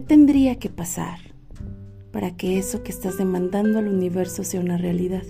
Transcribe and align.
tendría 0.00 0.58
que 0.58 0.68
pasar 0.68 1.18
para 2.12 2.36
que 2.36 2.58
eso 2.58 2.82
que 2.82 2.90
estás 2.90 3.18
demandando 3.18 3.78
al 3.78 3.88
universo 3.88 4.42
sea 4.44 4.60
una 4.60 4.78
realidad? 4.78 5.22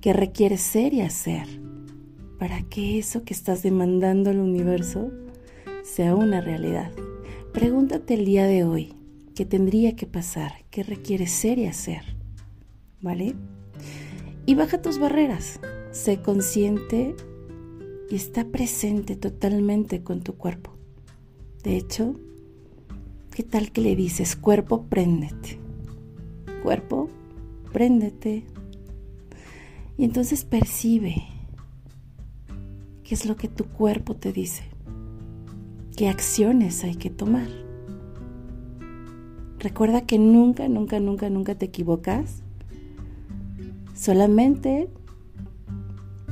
¿Qué 0.00 0.12
requiere 0.12 0.58
ser 0.58 0.94
y 0.94 1.00
hacer 1.00 1.46
para 2.38 2.62
que 2.62 2.98
eso 2.98 3.24
que 3.24 3.34
estás 3.34 3.62
demandando 3.62 4.30
al 4.30 4.40
universo 4.40 5.10
sea 5.82 6.14
una 6.14 6.40
realidad? 6.40 6.92
Pregúntate 7.52 8.14
el 8.14 8.24
día 8.24 8.46
de 8.46 8.64
hoy, 8.64 8.94
¿qué 9.34 9.44
tendría 9.44 9.96
que 9.96 10.06
pasar? 10.06 10.64
¿Qué 10.70 10.82
requiere 10.82 11.26
ser 11.26 11.58
y 11.58 11.66
hacer? 11.66 12.16
¿Vale? 13.00 13.34
Y 14.46 14.54
baja 14.54 14.80
tus 14.80 14.98
barreras, 14.98 15.60
sé 15.90 16.20
consciente 16.20 17.16
y 18.10 18.14
está 18.14 18.44
presente 18.44 19.16
totalmente 19.16 20.02
con 20.02 20.22
tu 20.22 20.34
cuerpo. 20.34 20.76
De 21.62 21.76
hecho, 21.76 22.14
¿qué 23.38 23.44
tal 23.44 23.70
que 23.70 23.80
le 23.80 23.94
dices, 23.94 24.34
cuerpo, 24.34 24.86
préndete? 24.88 25.60
Cuerpo, 26.64 27.08
préndete. 27.72 28.42
Y 29.96 30.02
entonces 30.02 30.44
percibe 30.44 31.22
qué 33.04 33.14
es 33.14 33.26
lo 33.26 33.36
que 33.36 33.46
tu 33.46 33.66
cuerpo 33.66 34.16
te 34.16 34.32
dice, 34.32 34.64
qué 35.96 36.08
acciones 36.08 36.82
hay 36.82 36.96
que 36.96 37.10
tomar. 37.10 37.46
Recuerda 39.60 40.04
que 40.04 40.18
nunca, 40.18 40.68
nunca, 40.68 40.98
nunca, 40.98 41.30
nunca 41.30 41.54
te 41.54 41.66
equivocas. 41.66 42.42
Solamente 43.94 44.88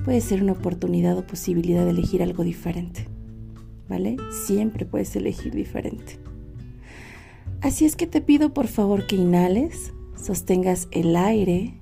puede 0.04 0.20
ser 0.20 0.42
una 0.42 0.54
oportunidad 0.54 1.16
o 1.16 1.24
posibilidad 1.24 1.84
de 1.84 1.90
elegir 1.90 2.20
algo 2.20 2.42
diferente. 2.42 3.06
¿Vale? 3.88 4.16
Siempre 4.32 4.86
puedes 4.86 5.14
elegir 5.14 5.54
diferente. 5.54 6.18
Así 7.60 7.84
es 7.84 7.96
que 7.96 8.06
te 8.06 8.20
pido 8.20 8.52
por 8.52 8.68
favor 8.68 9.06
que 9.06 9.16
inhales, 9.16 9.92
sostengas 10.14 10.88
el 10.90 11.16
aire 11.16 11.80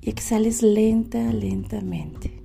y 0.00 0.10
exhales 0.10 0.62
lenta, 0.62 1.32
lentamente. 1.32 2.42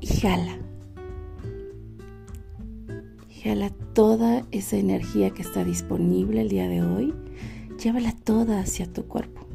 Y 0.00 0.06
jala. 0.06 0.58
Jala 3.42 3.70
toda 3.94 4.46
esa 4.50 4.76
energía 4.76 5.30
que 5.30 5.42
está 5.42 5.64
disponible 5.64 6.42
el 6.42 6.48
día 6.48 6.68
de 6.68 6.82
hoy. 6.82 7.14
Llévala 7.82 8.14
toda 8.24 8.60
hacia 8.60 8.92
tu 8.92 9.06
cuerpo. 9.06 9.46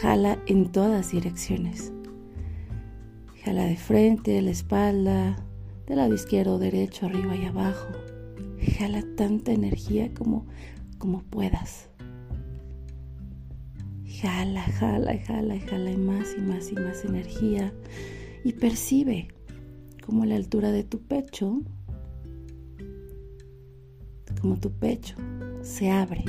Jala 0.00 0.38
en 0.46 0.70
todas 0.70 1.12
direcciones. 1.12 1.92
Jala 3.42 3.64
de 3.64 3.76
frente, 3.76 4.32
de 4.32 4.42
la 4.42 4.50
espalda, 4.50 5.36
del 5.86 5.96
lado 5.96 6.14
izquierdo, 6.14 6.58
derecho, 6.58 7.06
arriba 7.06 7.34
y 7.36 7.46
abajo. 7.46 7.86
Jala 8.60 9.02
tanta 9.16 9.52
energía 9.52 10.12
como, 10.14 10.46
como 10.98 11.22
puedas. 11.22 11.88
Jala, 14.20 14.62
jala, 14.62 15.18
jala, 15.18 15.60
jala 15.60 15.90
y 15.90 15.96
más 15.96 16.34
y 16.36 16.40
más 16.40 16.72
y 16.72 16.74
más 16.74 17.04
energía. 17.04 17.72
Y 18.44 18.52
percibe 18.52 19.28
como 20.04 20.24
la 20.24 20.36
altura 20.36 20.72
de 20.72 20.84
tu 20.84 21.00
pecho, 21.00 21.60
como 24.40 24.56
tu 24.56 24.70
pecho 24.70 25.16
se 25.62 25.90
abre 25.90 26.24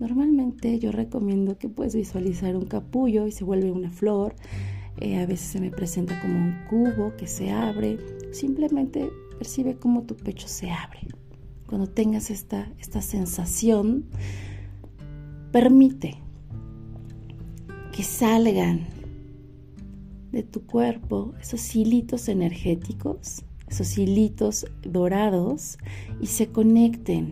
Normalmente 0.00 0.78
yo 0.78 0.92
recomiendo 0.92 1.58
que 1.58 1.68
puedes 1.68 1.94
visualizar 1.94 2.56
un 2.56 2.64
capullo 2.64 3.26
y 3.26 3.32
se 3.32 3.44
vuelve 3.44 3.70
una 3.70 3.90
flor. 3.90 4.34
Eh, 4.98 5.18
a 5.18 5.26
veces 5.26 5.48
se 5.48 5.60
me 5.60 5.70
presenta 5.70 6.20
como 6.20 6.34
un 6.34 6.56
cubo 6.68 7.16
que 7.16 7.26
se 7.26 7.50
abre. 7.50 7.98
Simplemente 8.32 9.10
percibe 9.38 9.76
cómo 9.76 10.02
tu 10.02 10.16
pecho 10.16 10.48
se 10.48 10.70
abre. 10.70 11.00
Cuando 11.66 11.86
tengas 11.86 12.30
esta, 12.30 12.70
esta 12.78 13.00
sensación, 13.00 14.06
permite 15.52 16.18
que 17.92 18.02
salgan 18.02 18.86
de 20.32 20.42
tu 20.42 20.64
cuerpo 20.66 21.34
esos 21.40 21.74
hilitos 21.74 22.28
energéticos, 22.28 23.44
esos 23.68 23.98
hilitos 23.98 24.66
dorados 24.82 25.78
y 26.20 26.26
se 26.26 26.48
conecten 26.48 27.30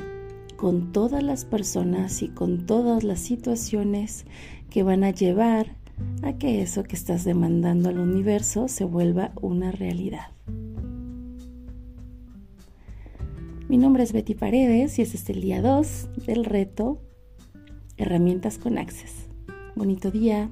con 0.57 0.93
todas 0.93 1.23
las 1.23 1.45
personas 1.45 2.23
y 2.23 2.29
con 2.29 2.67
todas 2.67 3.05
las 3.05 3.21
situaciones 3.21 4.25
que 4.71 4.83
van 4.83 5.05
a 5.05 5.11
llevar 5.11 5.77
a 6.23 6.33
que 6.35 6.63
eso 6.63 6.83
que 6.83 6.97
estás 6.97 7.25
demandando 7.25 7.89
al 7.89 7.99
universo 7.99 8.69
se 8.69 8.85
vuelva 8.85 9.33
una 9.41 9.71
realidad. 9.73 10.33
Mi 13.69 13.77
nombre 13.77 14.03
es 14.03 14.13
Betty 14.13 14.35
Paredes 14.35 14.99
y 14.99 15.03
este 15.03 15.17
es 15.17 15.29
el 15.29 15.41
día 15.41 15.61
2 15.61 16.09
del 16.27 16.45
reto 16.45 17.01
Herramientas 17.99 18.59
con 18.59 18.79
Access. 18.79 19.29
Bonito 19.75 20.11
día. 20.11 20.51